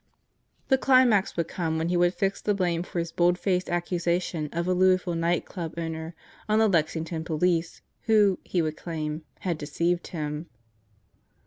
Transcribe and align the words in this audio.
The 0.69 0.79
climax 0.79 1.37
would 1.37 1.47
come 1.47 1.77
when 1.77 1.89
he 1.89 1.95
would 1.95 2.15
fix 2.15 2.41
the 2.41 2.55
blame 2.55 2.81
for 2.81 2.97
his 2.97 3.11
bold 3.11 3.37
faced 3.37 3.69
accusation 3.69 4.49
of 4.51 4.65
the 4.65 4.73
Louisville 4.73 5.13
Night 5.13 5.45
Club 5.45 5.75
owner 5.77 6.15
on 6.49 6.57
the 6.57 6.67
Lexington 6.67 7.23
Police, 7.23 7.83
who, 8.05 8.39
he 8.43 8.63
would 8.63 8.75
claim, 8.77 9.25
had 9.41 9.59
deceived 9.59 10.07
him. 10.07 10.49